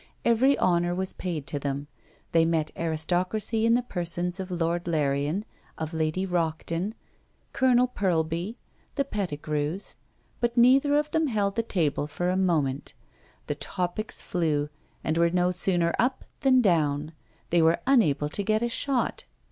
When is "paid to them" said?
1.13-1.85